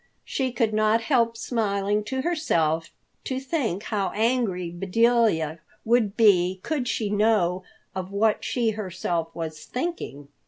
She 0.25 0.51
could 0.51 0.73
not 0.73 1.01
help 1.01 1.37
smiling 1.37 2.03
to 2.05 2.21
herself 2.23 2.89
to 3.25 3.39
think 3.39 3.83
how 3.83 4.09
angry 4.15 4.71
Bedelia 4.71 5.59
would 5.85 6.17
be 6.17 6.59
could 6.63 6.87
she 6.87 7.11
know 7.11 7.61
of 7.93 8.09
what 8.09 8.43
she 8.43 8.71
herself 8.71 9.29
was 9.35 9.63
thinking. 9.63 10.29